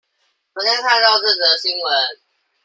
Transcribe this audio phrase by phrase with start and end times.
[0.55, 2.17] 昨天看到這則新聞